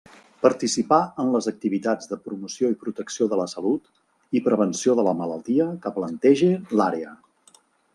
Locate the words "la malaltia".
5.11-5.73